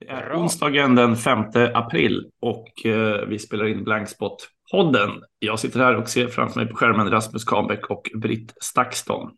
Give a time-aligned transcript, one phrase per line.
[0.00, 1.44] Det är onsdagen den 5
[1.74, 5.10] april och eh, vi spelar in Blankspot-podden.
[5.38, 9.30] Jag sitter här och ser framför mig på skärmen Rasmus Kahnbäck och Britt Stakston.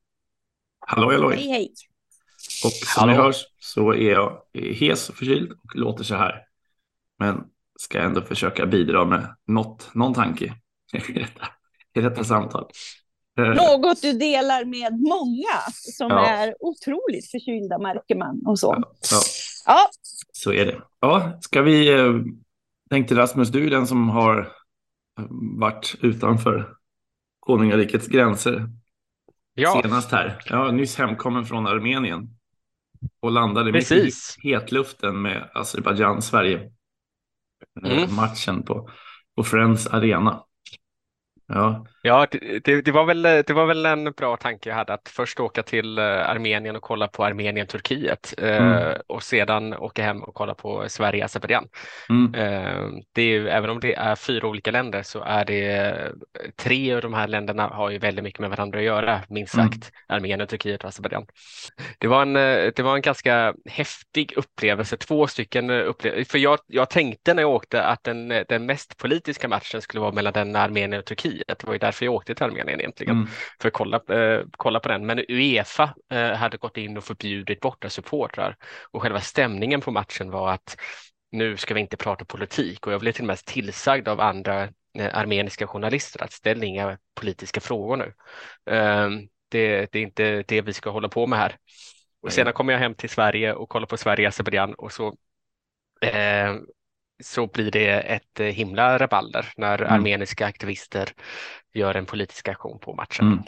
[0.87, 1.31] Hallå, hallå.
[1.31, 1.73] Hej, hej.
[2.65, 6.35] Och som ni hör så är jag hes och förkyld och låter så här.
[7.19, 7.45] Men
[7.79, 10.45] ska ändå försöka bidra med något, någon tanke
[11.09, 11.47] i detta,
[11.95, 12.71] i detta samtal.
[13.39, 16.27] Eh, Något du delar med många som Ja.
[16.27, 18.75] är otroligt förkylda märker man och så.
[18.81, 19.21] Ja, ja,
[19.67, 19.89] Ja,
[20.33, 20.83] så är det.
[21.01, 21.93] Ja, ska vi...
[22.01, 22.13] eh,
[22.91, 24.39] Tänkte Rasmus, du är den som har
[25.19, 25.25] eh,
[25.59, 26.75] varit utanför
[27.41, 28.69] konungarikets gränser
[29.55, 30.39] Ja, senast här.
[30.47, 32.29] Jag är nyss hemkommen från Armenien
[33.21, 34.37] och landade Precis.
[34.39, 36.59] mitt i hetluften med Azerbajdzjan-Sverige.
[36.59, 36.69] Eh,
[37.99, 38.15] Mm.
[38.15, 38.91] Matchen på,
[39.37, 40.45] på Friends Arena.
[41.47, 42.27] Ja, ja
[42.65, 45.63] det, det, var väl, det var väl en bra tanke jag hade att först åka
[45.63, 49.01] till eh, Armenien och kolla på Armenien-Turkiet eh, Mm.
[49.07, 51.69] och sedan åka hem och kolla på Sverige-Azerbajdzjan.
[52.11, 55.95] mm, Eh, det är ju, även om det är fyra olika länder så är det
[56.57, 59.67] tre av de här länderna har ju väldigt mycket med varandra att göra, minst Mm.
[59.67, 59.91] sagt.
[60.09, 61.27] Armenien, Turkiet och Azerbajdzjan.
[61.99, 62.33] Det var en,
[62.77, 66.25] det var en ganska häftig upplevelse, två stycken upplevelser.
[66.31, 70.13] För jag, jag tänkte när jag åkte att den, den mest politiska matchen skulle vara
[70.13, 71.59] mellan den Armenien och Turkiet.
[71.59, 73.29] Det var ju därför jag åkte till Armenien egentligen mm,
[73.61, 75.07] för att kolla, eh, kolla på den.
[75.07, 78.57] Men Uefa eh, hade gått in och förbjudit borta supportrar
[78.93, 80.77] och själva stämningen på matchen var att
[81.33, 84.63] nu ska vi inte prata politik och jag blev till och med tillsagd av andra
[84.99, 88.15] eh, armeniska journalister att ställ inga politiska frågor nu.
[88.75, 89.11] Eh,
[89.49, 91.57] det, det är inte det vi ska hålla på med här.
[92.23, 95.17] Och sedan kommer jag hem till Sverige och kollar på Sverige-Azerbajdzjan och så
[96.01, 96.55] eh,
[97.23, 99.93] så blir det ett eh, himla rabalder när Mm.
[99.93, 101.09] armeniska aktivister
[101.75, 103.27] gör en politisk aktion på matchen.
[103.27, 103.43] mm.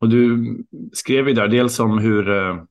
[0.00, 0.56] Och du
[0.92, 2.62] skrev ju där dels om hur eh,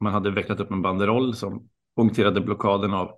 [0.00, 3.10] man hade vecklat upp en banderoll som punkterade blockaden av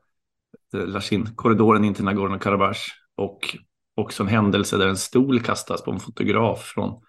[0.75, 3.56] eh, Lashin-korridoren in till Nagorno-Karabach och
[3.97, 7.03] också en händelse där en stol kastas på en fotograf från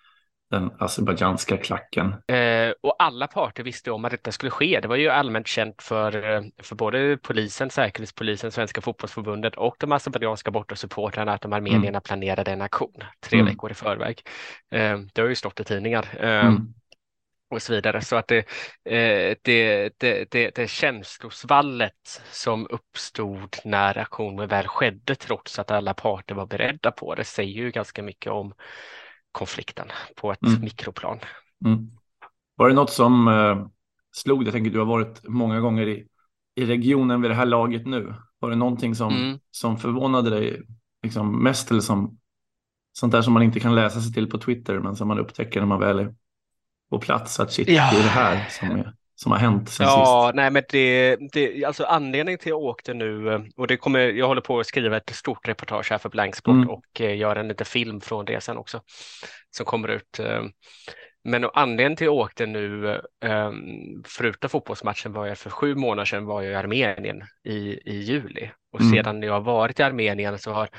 [0.52, 2.08] den azerbajdzjanska klacken.
[2.28, 4.80] Eh, och alla parter visste om att detta skulle ske.
[4.82, 9.92] Det var ju allmänt känt för, eh, för både polisen, Säkerhetspolisen, Svenska fotbollsförbundet och de
[9.92, 13.52] azerbajdzjanska bortasupportrarna att de armenierna planerade en aktion tre Mm.
[13.52, 14.22] veckor i förväg.
[14.72, 16.06] Eh, det har ju stått i tidningar.
[16.20, 16.74] Eh, Mm.
[17.52, 18.02] och så vidare.
[18.02, 18.38] Så att det,
[18.86, 25.94] eh, det, det, det, det känslosvallet som uppstod när aktionen väl skedde, trots att alla
[25.94, 28.54] parter var beredda på det, säger ju ganska mycket om
[29.32, 30.62] konflikten på ett Mm.
[30.62, 31.20] mikroplan.
[31.66, 31.92] Mm.
[32.56, 33.68] Var det något som eh,
[34.12, 34.46] slog dig?
[34.46, 36.08] Jag tänker du har varit många gånger i,
[36.56, 38.14] i regionen vid det här laget nu.
[38.40, 39.40] Var det någonting som, Mm.
[39.52, 40.62] som förvånade dig
[41.04, 42.18] liksom mest eller som
[42.94, 45.60] sånt där som man inte kan läsa sig till på Twitter men som man upptäcker
[45.60, 46.16] när man väl är
[46.90, 47.90] på plats att shit, Ja.
[47.92, 48.94] det är det här som, är,
[49.24, 50.36] som har hänt sen Ja, sist.
[50.36, 54.00] nej men det, det, alltså anledningen till att jag åkte nu eh, och det kommer,
[54.00, 56.70] jag håller på att skriva ett stort reportage här för Blanksport Mm.
[56.70, 58.82] och eh, göra en liten film från det sen också
[59.52, 60.20] som kommer ut.
[60.20, 60.44] eh.
[61.24, 62.90] Men anledningen till att jag åkte nu,
[63.26, 63.52] eh,
[64.06, 68.52] förutom fotbollsmatchen var jag för sju månader sedan var jag i Armenien i, i juli
[68.72, 68.94] och Mm.
[68.94, 70.70] sedan jag har varit i Armenien så har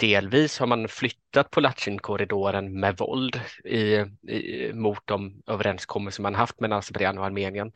[0.00, 6.60] Delvis har man flyttat på Latjin-korridoren med våld i, i, mot de överenskommelser man haft
[6.60, 7.72] mellan Azerbajdzjan och Armenien.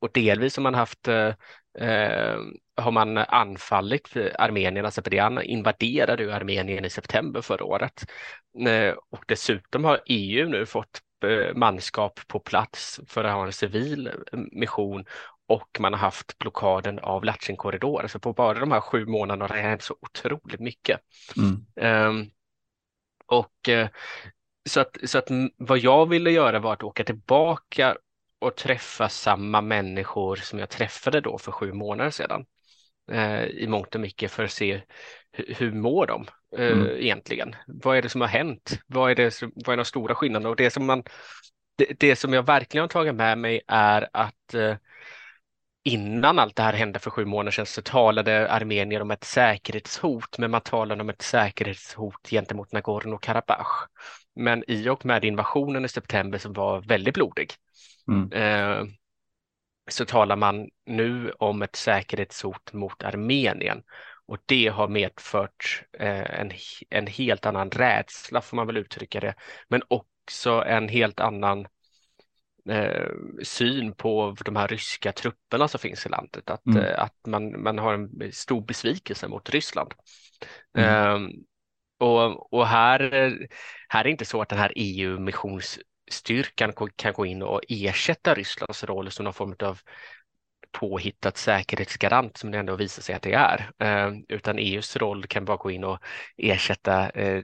[0.00, 1.34] Och delvis har man haft eh,
[1.78, 2.38] eh
[2.76, 8.04] har man anfallit Armenien, Azerbajdzjan invaderade ju Armenien i september förra året.
[8.66, 13.52] Eh, och dessutom har EU nu fått eh, manskap på plats för att ha en
[13.52, 15.04] civil eh, mission
[15.52, 18.08] och man har haft blockaden av Latjin-korridoren.
[18.08, 21.00] Så på bara de här sju månaderna har det hänt så otroligt mycket.
[21.36, 21.66] Mm.
[21.76, 22.30] Ehm,
[23.26, 23.88] och eh,
[24.70, 27.96] så att, så att vad jag ville göra var att åka tillbaka
[28.38, 32.44] och träffa samma människor som jag träffade då för sju månader sedan.
[33.12, 34.82] Eh, I mångt och mycket för att se
[35.32, 36.26] hur, hur mår de
[36.58, 36.86] eh, Mm.
[36.86, 37.56] egentligen?
[37.66, 38.78] Vad är det som har hänt?
[38.86, 40.50] Vad är, det som, vad är de stora skillnaderna?
[40.50, 41.02] Och det som, man,
[41.76, 44.76] det, det som jag verkligen har tagit med mig är att eh,
[45.84, 50.38] innan allt det här hände för sju månader sedan så talade armenier om ett säkerhetshot,
[50.38, 53.88] men man talade om ett säkerhetshot gentemot Nagorno-Karabach.
[54.36, 57.50] Men i och med invasionen i september som var väldigt blodig
[58.08, 58.32] Mm.
[58.32, 58.84] eh,
[59.90, 63.82] så talar man nu om ett säkerhetshot mot Armenien
[64.26, 66.50] och det har medfört eh, en,
[66.90, 69.34] en helt annan rädsla får man väl uttrycka det,
[69.68, 71.66] men också en helt annan
[72.68, 73.08] eh,
[73.42, 76.50] syn på de här ryska trupperna som finns i landet.
[76.50, 76.78] Att, Mm.
[76.84, 79.92] eh, att man, man har en stor besvikelse mot Ryssland.
[80.78, 80.88] Mm.
[80.88, 81.30] Ehm,
[81.98, 83.00] och och här,
[83.88, 88.84] här är det inte så att den här EU-missionsstyrkan kan gå in och ersätta Rysslands
[88.84, 89.80] roll som någon form av
[90.72, 95.44] påhittat säkerhetsgarant som det ändå visar sig att det är, eh, utan EUs roll kan
[95.44, 95.98] bara gå in och
[96.36, 97.42] ersätta eh,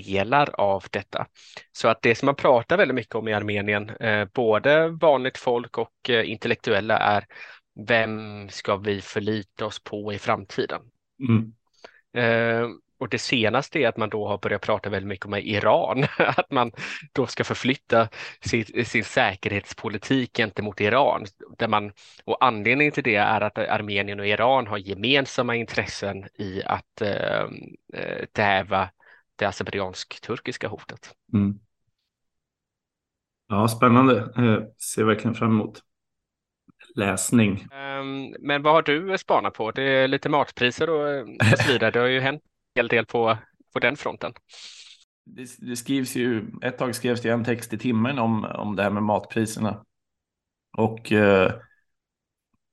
[0.00, 1.26] delar av detta.
[1.72, 3.90] Så att det som man pratar väldigt mycket om i Armenien,
[4.34, 7.26] både vanligt folk och intellektuella, är
[7.86, 10.80] vem ska vi förlita oss på i framtiden?
[11.28, 11.52] Mm.
[12.98, 16.50] Och det senaste är att man då har börjat prata väldigt mycket om Iran, att
[16.50, 16.72] man
[17.12, 18.08] då ska förflytta
[18.40, 21.24] sin, sin säkerhetspolitik gentemot Iran.
[21.58, 21.92] Där man,
[22.24, 27.42] och anledningen till det är att Armenien och Iran har gemensamma intressen i att eh,
[27.94, 28.88] eh täva
[29.38, 31.14] det azerbajdzjansk-turkiska hotet.
[31.32, 31.58] Mm.
[33.48, 34.18] Ja, spännande.
[34.18, 34.62] Eh,
[34.94, 35.82] ser verkligen fram emot
[36.94, 37.66] läsning.
[38.00, 39.70] Um, men vad har du spanat på?
[39.70, 41.90] Det är lite matpriser och, och så vidare.
[41.90, 42.42] Det har ju hänt
[42.74, 43.38] hel del på,
[43.72, 44.32] på den fronten.
[45.24, 48.82] Det, det, skrivs ju, ett tag skrevs det en text i timmen om, om det
[48.82, 49.84] här med matpriserna.
[50.76, 51.52] Och eh,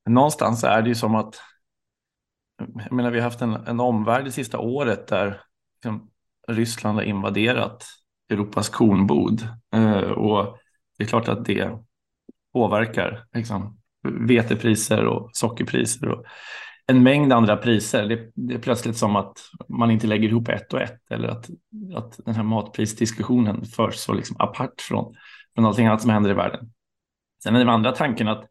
[0.10, 1.42] någonstans är det ju som att,
[2.58, 5.42] jag menar vi har haft en, en omvärld det sista året där
[5.76, 6.12] liksom,
[6.48, 7.86] Ryssland har invaderat
[8.30, 9.48] Europas kornbod.
[9.74, 10.58] Eh, och
[10.98, 11.72] det är klart att det
[12.54, 16.10] påverkar liksom, vetepriser och sockerpriser.
[16.10, 16.26] Och
[16.88, 18.08] en mängd andra priser.
[18.08, 19.38] Det, det, är plötsligt som att
[19.70, 21.50] man inte lägger ihop ett och ett eller att,
[21.96, 25.16] att den här matprisdiskussionen förs så liksom apart från,
[25.56, 26.72] från allting annat som händer i världen.
[27.44, 28.46] Sen är den andra tanken att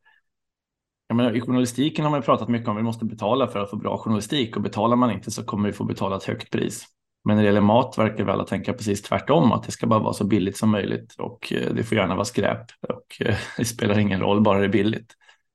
[1.08, 3.70] jag menar, i journalistiken har man pratat mycket om att vi måste betala för att
[3.70, 6.84] få bra journalistik och betalar man inte så kommer vi få betala ett högt pris.
[7.24, 10.00] Men när det gäller mat verkar vi alla tänka precis tvärtom, att det ska bara
[10.00, 13.64] vara så billigt som möjligt och eh, det får gärna vara skräp och eh, det
[13.64, 15.12] spelar ingen roll bara det är billigt.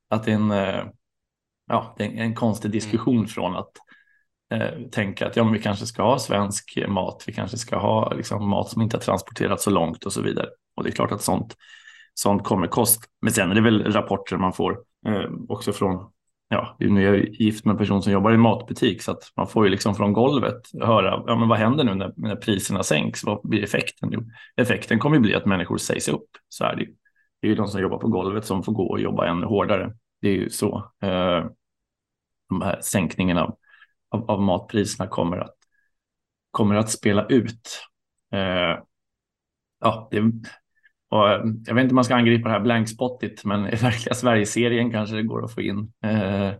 [0.09, 0.83] Att det är en eh,
[1.67, 3.27] ja, är en konstig diskussion mm.
[3.27, 3.71] från att
[4.53, 8.13] eh, tänka att ja, men vi kanske ska ha svensk mat, vi kanske ska ha
[8.13, 10.47] liksom, mat som inte har transporterats så långt och så vidare.
[10.75, 11.55] Och det är klart att sånt,
[12.13, 13.03] sånt kommer kost.
[13.21, 14.71] Men sen är det väl rapporter man får
[15.07, 16.11] eh, också från
[16.51, 19.47] Ja, nu är jag gift med en person som jobbar i matbutik så att man
[19.47, 23.23] får ju liksom från golvet höra ja, men vad händer nu när, när priserna sänks?
[23.23, 24.09] Vad blir effekten?
[24.11, 24.23] Jo,
[24.55, 26.29] effekten kommer ju bli att människor sägs upp.
[26.49, 26.95] Så är det ju.
[27.41, 29.93] Det är ju de som jobbar på golvet som får gå och jobba ännu hårdare.
[30.21, 30.91] Det är ju så.
[31.01, 31.45] Eh,
[32.49, 33.57] de här sänkningen av,
[34.09, 35.55] av, av, matpriserna kommer att,
[36.51, 37.81] kommer att spela ut.
[38.33, 38.83] Eh,
[39.79, 40.31] ja, det,
[41.11, 41.27] och
[41.65, 45.15] jag vet inte om man ska angripa det här blankspottigt, men i verkliga Sverigeserien kanske
[45.15, 46.51] det går att få in eh,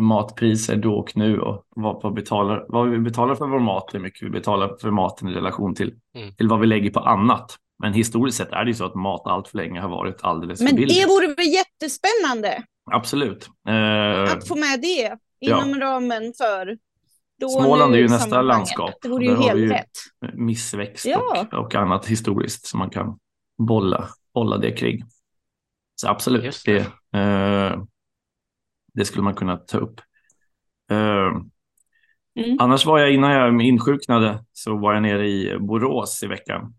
[0.00, 4.00] matpriser då och nu och vad, vad, betalar, vad vi betalar för vår mat, hur
[4.00, 6.34] mycket vi betalar för maten i relation till, mm.
[6.34, 7.56] till vad vi lägger på annat.
[7.82, 10.60] Men historiskt sett är det ju så att mat allt för länge har varit alldeles
[10.60, 10.96] Men för billigt.
[10.96, 12.62] Men det vore väl jättespännande?
[12.90, 13.48] Absolut.
[13.68, 15.86] Eh, att få med det inom ja.
[15.86, 16.76] ramen för
[17.40, 18.94] då Småland är ju nästa landskap.
[19.02, 19.90] Det vore ju helt rätt.
[20.34, 21.46] Missväxt ja.
[21.52, 23.18] och, och, annat historiskt som man kan
[23.66, 25.02] bolla, bolla det kring.
[25.94, 26.92] Så absolut, det.
[27.12, 27.82] Det, eh,
[28.94, 30.00] det, skulle man kunna ta upp.
[30.90, 31.42] Eh,
[32.44, 32.56] mm.
[32.58, 36.74] Annars var jag, innan jag insjuknade, så var jag nere i Borås i veckan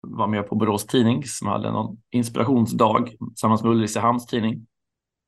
[0.00, 4.66] var med på Borås Tidning som hade någon inspirationsdag tillsammans med Ulricehamns tidning.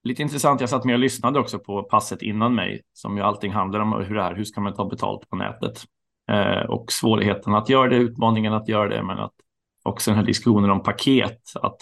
[0.02, 3.52] Lite intressant, jag satt med och lyssnade också på passet innan mig, som ju allting
[3.52, 5.84] handlar om hur det är, hur ska man ta betalt på nätet?
[6.31, 9.34] Eh, och svårigheten att göra det, utmaningen att göra det, men att
[9.82, 11.77] också den här diskussionen om paket, att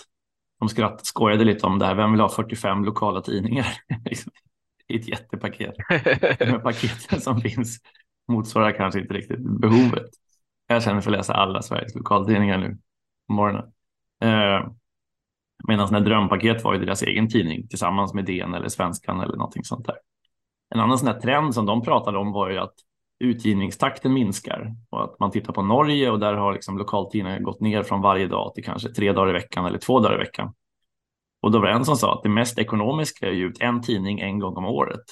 [0.59, 3.67] de skratt, skojade lite om det här, vem vill ha 45 lokala tidningar?
[4.89, 5.75] det är ett jättepaket.
[6.39, 7.79] De paketen som finns
[8.29, 10.11] motsvarar kanske inte riktigt behovet.
[10.67, 12.79] Jag känner för att läsa alla Sveriges lokaltidningar nu
[13.27, 13.73] på morgonen.
[14.23, 14.71] Eh,
[15.69, 19.65] Medan när Drömpaket var ju deras egen tidning tillsammans med DN eller Svenskan eller någonting
[19.65, 19.97] sånt där.
[20.75, 22.75] En annan sån här trend som de pratade om var ju att
[23.21, 27.83] utgivningstakten minskar och att man tittar på Norge och där har liksom lokaltidningar gått ner
[27.83, 30.55] från varje dag till kanske tre dagar i veckan eller två dagar i veckan.
[31.41, 33.83] Och då var det en som sa att det mest ekonomiska är ge ut en
[33.83, 35.05] tidning en gång om året.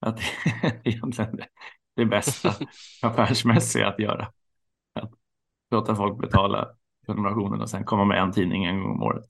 [0.00, 0.16] Att
[0.62, 1.40] det är egentligen
[1.96, 2.54] det bästa
[3.02, 4.28] affärsmässiga att göra.
[5.00, 5.10] Att
[5.70, 6.68] låta folk betala
[7.06, 9.24] prenumerationen och sen komma med en tidning en gång om året.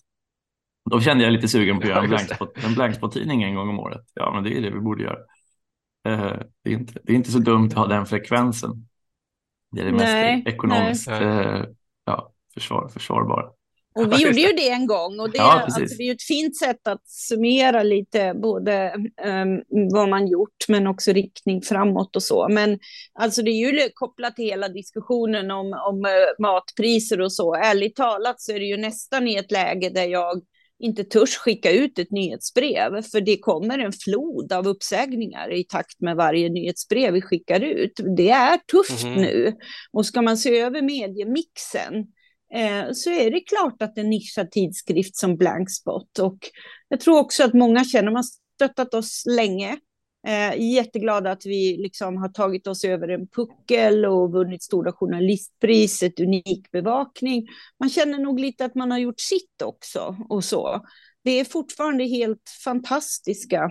[0.90, 3.80] Då kände jag lite sugen på att göra en blankspot, en blankspot-tidning en gång om
[3.80, 4.02] året.
[4.14, 5.18] Ja, men det är det vi borde göra.
[6.06, 8.70] Eh, det, är inte, det är inte så dumt att ha den frekvensen.
[9.72, 11.64] Det är det nej, mest ekonomiskt eh,
[12.04, 13.46] ja, försvar, försvarbara.
[13.94, 16.22] Och vi gjorde ju det en gång och det, ja, alltså, det är ju ett
[16.22, 18.94] fint sätt att summera lite både
[19.26, 22.48] um, vad man gjort men också riktning framåt och så.
[22.48, 22.78] Men
[23.14, 27.54] alltså det är ju kopplat till hela diskussionen om, om uh, matpriser och så.
[27.54, 30.42] Ärligt talat så är det ju nästan i ett läge där jag
[30.78, 36.00] inte törs skicka ut ett nyhetsbrev, för det kommer en flod av uppsägningar i takt
[36.00, 38.00] med varje nyhetsbrev vi skickar ut.
[38.16, 39.52] Det är tufft mm nu.
[39.92, 41.94] Och ska man se över mediemixen
[42.54, 46.38] eh, så är det klart att en nischad tidskrift som Blankspot och
[46.88, 48.24] jag tror också att många känner, man
[48.56, 49.78] stöttat oss länge,
[50.26, 56.20] Eh, jätteglada att vi liksom har tagit oss över en puckel och vunnit Stora journalistpriset,
[56.20, 57.46] unik bevakning.
[57.80, 60.80] Man känner nog lite att man har gjort sitt också och så.
[61.24, 63.70] Det är fortfarande helt fantastiska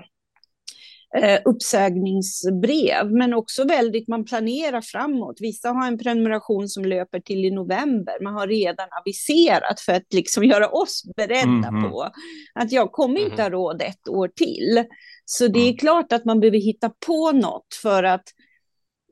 [1.17, 5.37] eh, uppsägningsbrev, men också väldigt, man planerar framåt.
[5.39, 8.23] Vissa har en prenumeration som löper till i november.
[8.23, 11.89] Man har redan aviserat för att liksom göra oss beredda mm -hmm.
[11.89, 12.09] på
[12.53, 14.85] att jag kommer inte ha råd ett år till.
[15.25, 15.77] Så det är mm.
[15.77, 18.23] klart att man behöver hitta på något för att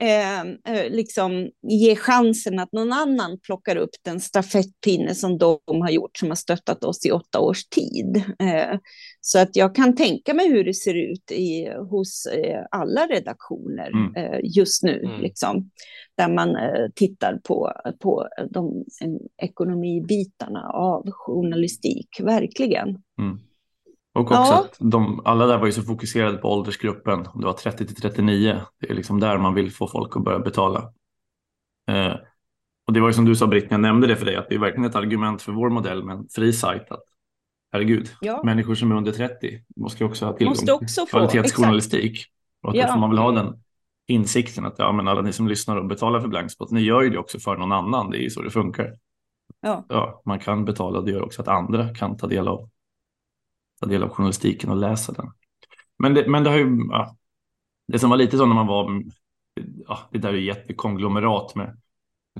[0.02, 5.90] eh, eh, liksom ge chansen att någon annan plockar upp den stafettpinne som de har
[5.90, 8.24] gjort, som har stöttat oss i åtta års tid.
[8.40, 8.80] Eh,
[9.22, 13.92] så att jag kan tänka mig hur det ser ut i, hos eh, alla redaktioner
[13.92, 14.16] mm.
[14.16, 15.22] Eh, just nu, mm.
[15.22, 15.70] liksom,
[16.18, 18.86] där man eh, tittar på, på de
[19.42, 22.88] ekonomibitarna av journalistik, verkligen.
[23.20, 23.40] Mm.
[24.14, 24.60] Och också ja.
[24.60, 27.24] att de, alla där var ju så fokuserade på åldersgruppen.
[27.36, 28.62] Det var 30 till 39.
[28.80, 30.94] Det är liksom där man vill få folk att börja betala.
[31.90, 32.14] Eh,
[32.88, 34.56] och det var ju som du sa Britt, jag nämnde det för dig, att det
[34.56, 36.92] är verkligen ett argument för vår modell med en fri sajt.
[36.92, 37.04] Att,
[37.72, 38.42] herregud, ja.
[38.44, 42.26] människor som är under 30 måste också ha tillgång till kvalitetsjournalistik.
[42.62, 42.96] Och att ja.
[42.96, 43.64] man vill ha den
[44.08, 47.10] insikten att ja, men alla ni som lyssnar och betalar för Blankspot, ni gör ju
[47.10, 48.10] det också för någon annan.
[48.10, 48.94] Det är ju så det funkar.
[49.62, 49.86] Ja.
[49.90, 52.70] ja man kan betala det gör också att andra kan ta del av
[53.84, 55.32] ta del av journalistiken och läsa den.
[56.00, 57.18] Men det, men det har ju, ja,
[57.88, 59.04] det som var lite så när man var,
[59.88, 61.78] ja, det där är ju jättekonglomerat med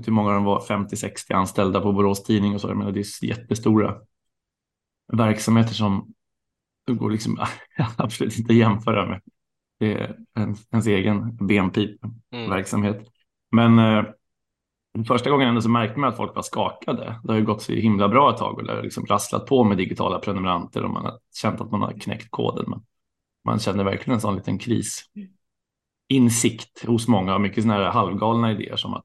[0.06, 3.24] hur många de var, 50-60 anställda på Borås Tidning och så, jag menar, det är
[3.24, 3.96] jättestora
[5.12, 6.14] verksamheter som
[6.86, 7.38] går liksom
[7.96, 9.20] absolut inte att jämföra med
[9.78, 12.96] det är ens, ens egen BNP-verksamhet.
[12.96, 13.74] Mm.
[13.74, 14.04] Men eh,
[15.08, 17.20] Första gången ändå så märkte man att folk var skakade.
[17.22, 19.64] Det har ju gått så himla bra ett tag och det har liksom rasslat på
[19.64, 22.64] med digitala prenumeranter och man har känt att man har knäckt koden.
[22.68, 22.80] Men
[23.44, 25.04] man känner verkligen en sån liten kris.
[26.08, 29.04] Insikt hos många och mycket sådana här halvgalna idéer som att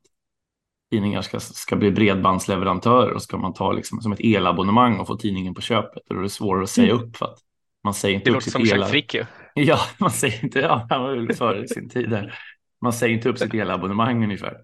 [0.92, 5.16] tidningar ska, ska bli bredbandsleverantörer och ska man ta liksom som ett elabonnemang och få
[5.16, 6.04] tidningen på köpet.
[6.10, 7.04] Och då är det svårare att säga mm.
[7.04, 7.40] upp för att
[7.84, 8.82] man säger inte det upp sitt el.
[8.82, 9.26] Som Frick ju.
[9.54, 12.40] Ja, man säger inte, ja, han var väl före sin tid där.
[12.82, 14.58] Man säger inte upp sitt elabonnemang ungefär.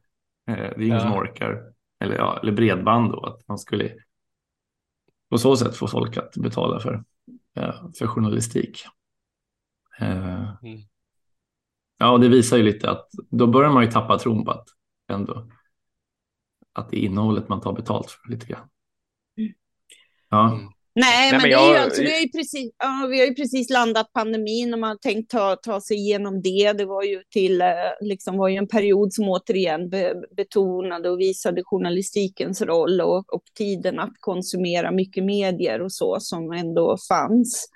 [0.47, 0.99] Eh, det är ingen ja.
[0.99, 1.73] som orkar.
[1.99, 3.95] Eller, ja, eller bredband då, att man skulle
[5.29, 7.03] på så sätt få folk att betala för,
[7.99, 8.85] för journalistik.
[9.99, 10.79] Eh, mm.
[11.97, 14.67] Ja, och det visar ju lite att då börjar man ju tappa tron på att
[15.07, 15.49] ändå
[16.73, 18.69] att det är innehållet man tar betalt för lite grann.
[19.37, 19.53] Mm.
[20.29, 20.53] Ja.
[20.53, 20.71] Mm.
[20.95, 21.61] Nej, men, men jag...
[21.61, 24.73] det är ju alltså, vi, har ju precis, ja, vi har ju precis landat pandemin
[24.73, 26.73] och man har tänkt ta, ta sig igenom det.
[26.73, 27.67] Det var ju, till, eh,
[28.01, 33.43] liksom, var ju en period som återigen be, betonade och visade journalistikens roll och, och
[33.57, 37.69] tiden att konsumera mycket medier och så som ändå fanns.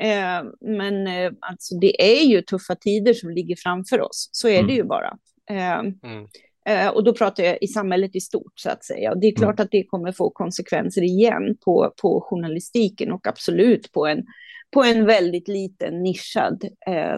[0.00, 4.58] Eh, men eh, alltså, det är ju tuffa tider som ligger framför oss, så är
[4.58, 4.66] mm.
[4.66, 5.18] det ju bara.
[5.50, 6.26] Eh, mm.
[6.66, 9.12] Eh, och då pratar jag i samhället i stort så att säga.
[9.12, 9.40] Och det är mm.
[9.42, 14.26] klart att det kommer få konsekvenser igen på, på journalistiken och absolut på en,
[14.70, 17.14] på en väldigt liten nischad eh,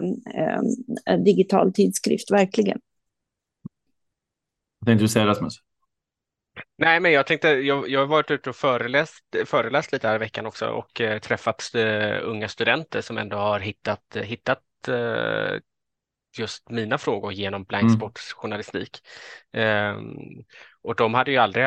[1.07, 2.79] eh, digital tidskrift, verkligen.
[4.79, 5.53] Vad tänkte du säga Rasmus?
[6.77, 10.19] Nej, men jag tänkte, jag, jag har varit ute och föreläst, föreläst lite här i
[10.19, 15.59] veckan också och eh, träffat eh, unga studenter som ändå har hittat, hittat eh,
[16.39, 18.39] just mina frågor genom blanksports mm.
[18.39, 18.97] journalistik.
[19.53, 20.43] Um,
[20.81, 21.65] och de hade ju aldrig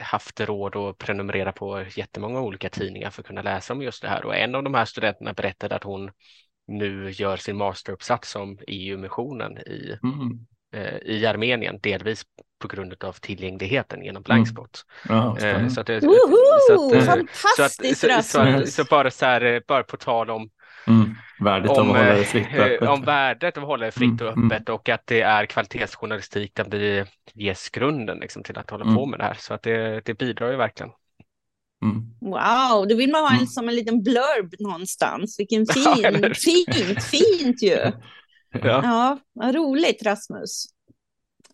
[0.00, 4.08] haft råd att prenumerera på jättemånga olika tidningar för att kunna läsa om just det
[4.08, 4.24] här.
[4.26, 6.10] Och en av de här studenterna berättade att hon
[6.66, 10.46] nu gör sin masteruppsats om EU-missionen i, mm.
[10.74, 12.22] eh, i Armenien, delvis
[12.58, 14.84] på grund av tillgängligheten genom Blankspot.
[15.08, 15.18] Mm.
[15.18, 17.00] Ja, eh, så att, Woho!
[17.32, 20.50] Fantastiskt så, så, så, så, bara så här, bara på tal om
[20.88, 21.14] Mm.
[21.40, 22.88] Värdet om, av att hålla det fritt och eh, öppet.
[22.88, 24.74] Om värdet av att hålla det fritt och mm, öppet mm.
[24.74, 27.04] och att det är kvalitetsjournalistik där vi
[27.34, 28.96] ges grunden liksom, till att hålla mm.
[28.96, 29.36] på med det här.
[29.38, 30.92] Så att det, det bidrar ju verkligen.
[31.82, 32.14] Mm.
[32.20, 33.46] Wow, då vill man ha en, mm.
[33.46, 35.38] som en liten blurb någonstans.
[35.38, 37.92] Vilken fin, ja, fint, fint ju.
[38.50, 38.60] ja.
[38.62, 40.64] ja, vad roligt Rasmus.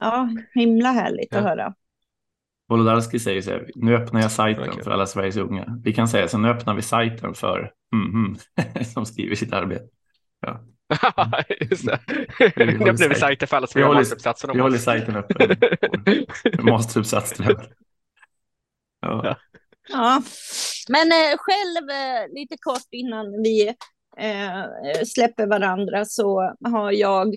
[0.01, 1.39] Ja, himla härligt ja.
[1.39, 1.75] att höra.
[2.69, 4.83] Wolodarski säger så här, nu öppnar jag sajten okay.
[4.83, 5.81] för alla Sveriges unga.
[5.85, 9.85] Vi kan säga så nu öppnar vi sajten för mm, mm, som skriver sitt arbete.
[10.41, 10.61] Ja.
[11.71, 12.01] Just det.
[12.57, 14.51] Nu öppnar vi sajten för alla som vi har masteruppsatsen.
[14.53, 15.57] Vi håller sajten öppen.
[16.65, 17.47] Masteruppsatsen.
[19.01, 19.21] Ja.
[19.25, 19.37] ja.
[19.89, 20.23] ja.
[20.89, 23.69] Men eh, själv, eh, lite kort innan vi
[24.19, 27.35] eh, släpper varandra, så har jag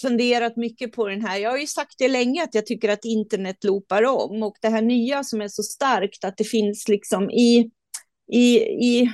[0.00, 1.38] funderat mycket på den här.
[1.38, 4.68] Jag har ju sagt det länge att jag tycker att internet loopar om och det
[4.68, 7.70] här nya som är så starkt att det finns liksom i,
[8.32, 9.10] i, i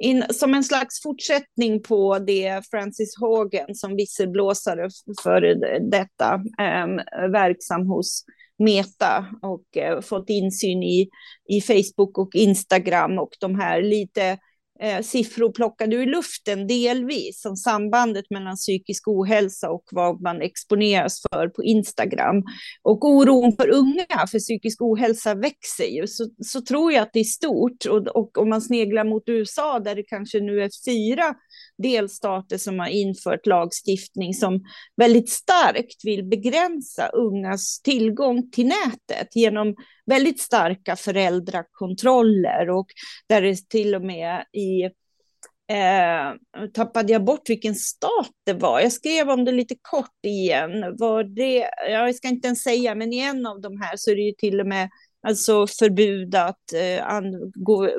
[0.00, 4.88] in, som en slags fortsättning på det Francis Hagen som visselblåsare
[5.22, 5.40] för
[5.90, 6.86] detta eh,
[7.30, 8.24] verksam hos
[8.58, 11.08] Meta och eh, fått insyn i,
[11.48, 14.38] i Facebook och Instagram och de här lite
[14.82, 21.20] eh, siffror plockade ur luften delvis, som sambandet mellan psykisk ohälsa och vad man exponeras
[21.30, 22.42] för på Instagram.
[22.82, 27.20] Och oron för unga för psykisk ohälsa växer ju, så, så tror jag att det
[27.20, 27.86] är stort.
[27.90, 31.34] Och, och om man sneglar mot USA, där det kanske nu är fyra
[31.82, 34.60] delstater som har infört lagstiftning som
[34.96, 39.74] väldigt starkt vill begränsa ungas tillgång till nätet genom
[40.10, 42.86] väldigt starka föräldrakontroller och
[43.28, 44.82] där det till och med i
[45.74, 48.80] eh, tappade jag bort vilken stat det var.
[48.80, 50.96] Jag skrev om det lite kort igen.
[50.98, 54.16] Var det, jag ska inte ens säga, men i en av de här så är
[54.16, 54.88] det ju till och med
[55.22, 57.04] alltså förbud att eh,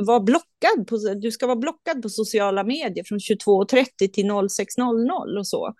[0.05, 0.87] vara blockad.
[0.87, 5.73] På, du ska vara blockad på sociala medier från 22.30 till 06.00 och så.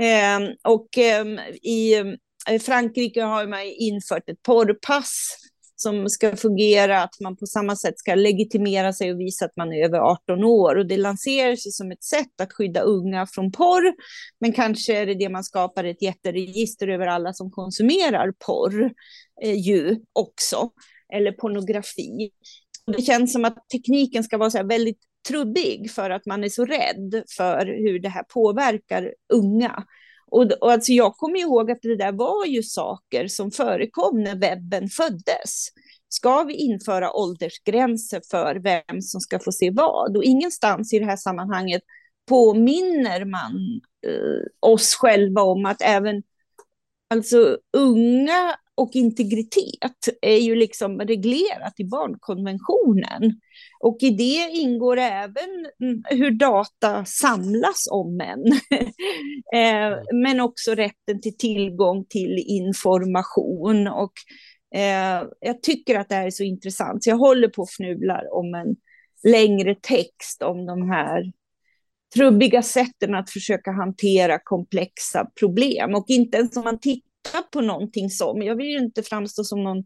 [0.00, 1.26] Ehm, ehm, eh, och eh,
[1.62, 5.36] i Frankrike har man infört ett porrpass
[5.76, 9.72] som ska fungera, att man på samma sätt ska legitimera sig och visa att man
[9.72, 10.76] är över 18 år.
[10.76, 13.94] Och det lanseras som ett sätt att skydda unga från porr,
[14.40, 18.90] men kanske är det det man skapar ett jätteregister över alla som konsumerar porr
[19.42, 20.70] eh, ju också,
[21.14, 22.30] eller pornografi.
[22.86, 26.64] Det känns som att tekniken ska vara så väldigt trubbig för att man är så
[26.64, 29.84] rädd för hur det här påverkar unga.
[30.34, 34.36] Och, och alltså jag kommer ihåg att det där var ju saker som förekom när
[34.36, 35.68] webben föddes.
[36.08, 40.16] Ska vi införa åldersgränser för vem som ska få se vad?
[40.16, 41.82] Och ingenstans i det här sammanhanget
[42.28, 46.22] påminner man eh, oss själva om att även
[47.10, 53.40] alltså unga och integritet är ju liksom reglerat i barnkonventionen.
[53.80, 58.44] Och i det ingår även mm, hur data samlas om en.
[59.54, 63.88] Eh, men också rätten till tillgång till information.
[63.88, 64.12] Och
[64.74, 68.34] eh, jag tycker att det här är så intressant, så jag håller på och fnular
[68.34, 68.76] om en
[69.30, 71.32] längre text om de här
[72.14, 75.94] trubbiga sätten att försöka hantera komplexa problem.
[75.94, 77.13] Och inte ens om man tittar
[77.52, 79.84] på någonting som, jag vill ju inte framstå som någon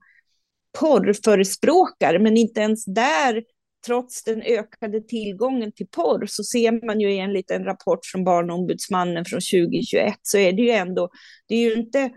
[0.79, 3.45] porrförespråkare, men inte ens där,
[3.87, 9.25] trots den ökade tillgången till porr, så ser man ju enligt en rapport från Barnombudsmannen
[9.25, 11.11] från 2021, så är det ju ändå,
[11.49, 12.11] det är ju inte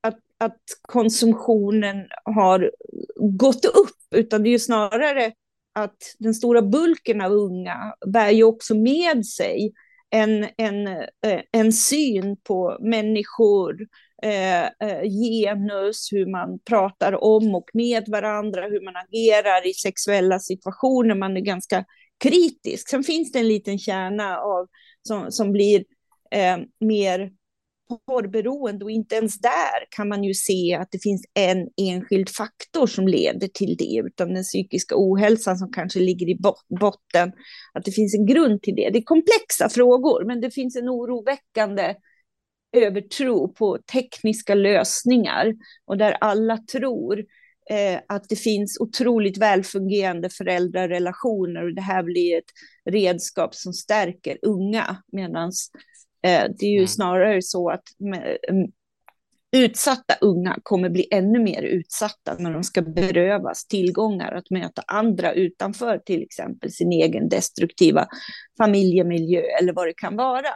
[0.00, 2.70] att, att konsumtionen har
[3.38, 5.32] gått upp, utan det är ju snarare
[5.74, 9.72] att den stora bulken av unga bär ju också med sig
[10.10, 13.76] en, en, eh, en syn på människor,
[14.22, 20.38] Eh, eh, genus, hur man pratar om och med varandra, hur man agerar i sexuella
[20.38, 21.14] situationer.
[21.14, 21.84] Man är ganska
[22.22, 22.88] kritisk.
[22.88, 24.66] Sen finns det en liten kärna av,
[25.02, 25.84] som, som blir
[26.30, 27.30] eh, mer
[28.06, 32.86] porrberoende och inte ens där kan man ju se att det finns en enskild faktor
[32.86, 36.38] som leder till det, utan den psykiska ohälsan som kanske ligger i
[36.80, 37.32] botten,
[37.72, 38.90] att det finns en grund till det.
[38.92, 41.94] Det är komplexa frågor, men det finns en oroväckande
[42.72, 45.54] övertro på tekniska lösningar
[45.84, 47.24] och där alla tror
[47.70, 52.50] eh, att det finns otroligt välfungerande föräldrarelationer och det här blir ett
[52.90, 55.52] redskap som stärker unga, medan
[56.26, 56.88] eh, det är ju mm.
[56.88, 58.38] snarare så att med,
[59.56, 65.32] utsatta unga kommer bli ännu mer utsatta när de ska berövas tillgångar att möta andra
[65.32, 68.06] utanför till exempel sin egen destruktiva
[68.58, 70.48] familjemiljö eller vad det kan vara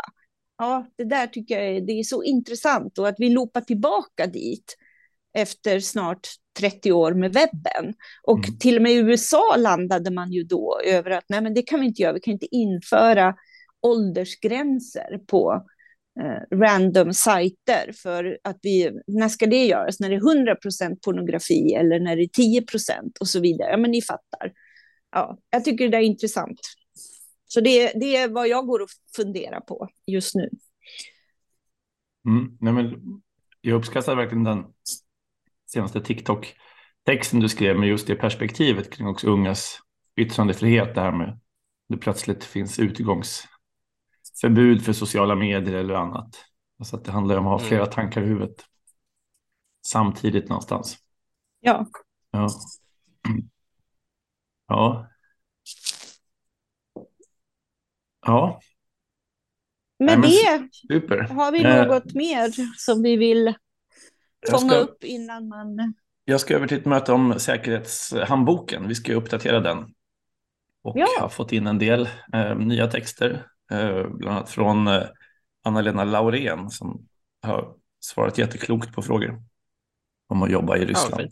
[0.58, 4.26] ja, det där tycker jag är, det är så intressant och att vi loopar tillbaka
[4.26, 4.76] dit
[5.34, 7.94] efter snart 30 år med webben.
[8.22, 8.58] Och mm.
[8.58, 11.80] till och med i USA landade man ju då över att nej, men det kan
[11.80, 13.34] vi inte göra, vi kan inte införa
[13.82, 15.66] åldersgränser på
[16.20, 20.00] eh, random sajter för att vi, när ska det göras?
[20.00, 22.90] När det är 100% pornografi eller när det är 10%
[23.20, 23.70] och så vidare.
[23.70, 24.52] Ja, men ni fattar.
[25.12, 26.60] Ja, jag tycker det är intressant.
[27.56, 30.50] Så det, det är vad jag går och funderar på just nu.
[32.26, 32.94] Mm, nej men
[33.60, 34.64] jag uppskattar verkligen den
[35.66, 39.78] senaste TikTok-texten du skrev med just det perspektivet kring också ungas
[40.16, 40.94] yttrandefrihet.
[40.94, 41.40] Det här med
[41.88, 46.44] det plötsligt finns utgångsförbud för sociala medier eller annat.
[46.78, 47.92] Alltså att det handlar om att ha flera mm.
[47.92, 48.64] tankar i huvudet
[49.86, 50.96] samtidigt någonstans.
[51.60, 51.86] Ja.
[52.30, 52.48] Ja.
[54.66, 55.06] Ja.
[58.26, 58.60] Ja.
[59.98, 61.18] med Nej, det super.
[61.18, 63.54] har vi eh, något mer som vi vill
[64.50, 65.94] fånga ska, upp innan man...
[66.24, 68.88] Jag ska över till ett möte om säkerhetshandboken.
[68.88, 69.94] Vi ska uppdatera den.
[70.82, 71.06] Och ja.
[71.20, 75.02] har fått in en del eh, nya texter, eh, bland annat från eh,
[75.64, 77.08] Anna-Lena Laurén som
[77.42, 79.42] har svarat jätteklokt på frågor
[80.28, 81.30] om att jobba i Ryssland.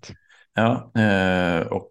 [0.54, 1.90] Ja, ja eh, och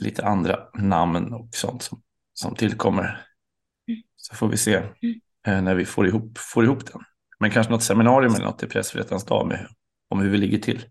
[0.00, 2.02] lite andra namn och sånt som,
[2.32, 3.26] som tillkommer.
[4.22, 4.74] Så får vi se
[5.46, 7.02] eh, när vi får ihop, får ihop den.
[7.40, 9.68] Men kanske något seminarium eller något i pressfrihetens dag med,
[10.08, 10.84] om hur vi ligger till.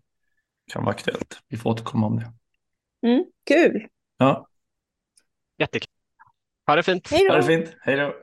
[0.72, 1.40] Kan vara aktuellt.
[1.48, 2.32] Vi får återkomma om det.
[3.08, 3.86] Mm, kul.
[4.18, 4.48] Ja.
[5.58, 5.90] Jättekul.
[6.66, 7.08] Ha det fint.
[7.10, 7.30] Hej då.
[7.30, 7.76] Ha det fint.
[7.80, 8.14] Hej då.